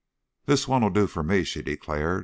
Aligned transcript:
"This 0.47 0.67
one'll 0.67 0.89
do 0.89 1.05
for 1.05 1.21
me," 1.21 1.43
she 1.43 1.61
declared. 1.61 2.19